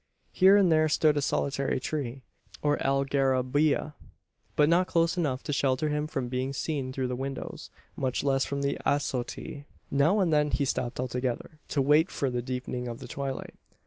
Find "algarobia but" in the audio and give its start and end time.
3.17-4.67